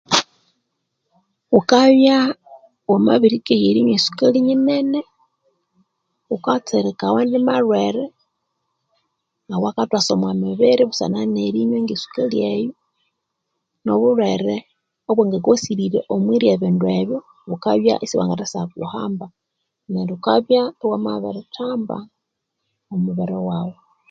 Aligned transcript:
Wukabya 1.53 2.17
wamabirikehya 2.89 3.65
erinywa 3.69 3.93
esukali 3.97 4.39
nene 4.65 4.99
wukatsirika 6.29 7.03
awandi 7.07 7.37
malhwere 7.47 8.05
awakathwasa 9.53 10.09
omwa 10.13 10.31
mibiri 10.41 10.83
busana 10.89 11.19
nerinywa 11.35 11.77
nge 11.81 11.95
sukali 12.03 12.37
eyo 12.53 12.71
nobulhwere 13.83 14.55
obwanga 15.09 15.37
kwasirire 15.45 15.99
omwirya 16.13 16.49
ebindu 16.55 16.85
ebyo 16.99 17.17
wukabya 17.49 17.93
isibwangathasya 18.05 18.61
kuhamba 18.73 19.25
neryo 19.91 20.15
wukabya 20.17 20.61
iwamabirithamba 20.83 21.97
omubiri 22.93 23.35
wawu. 23.49 23.77